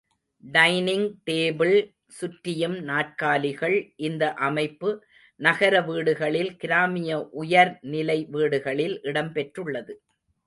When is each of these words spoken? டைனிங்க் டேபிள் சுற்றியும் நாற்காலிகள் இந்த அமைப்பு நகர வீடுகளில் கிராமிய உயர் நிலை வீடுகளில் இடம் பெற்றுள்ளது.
டைனிங்க் 0.43 1.11
டேபிள் 1.25 1.75
சுற்றியும் 2.07 2.77
நாற்காலிகள் 2.81 3.75
இந்த 3.95 4.33
அமைப்பு 4.47 4.89
நகர 5.39 5.81
வீடுகளில் 5.81 6.51
கிராமிய 6.55 7.19
உயர் 7.41 7.73
நிலை 7.93 8.17
வீடுகளில் 8.29 8.95
இடம் 9.01 9.31
பெற்றுள்ளது. 9.33 9.95